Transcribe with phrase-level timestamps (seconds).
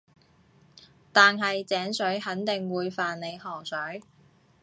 [1.13, 4.01] 但係井水肯定會犯你河水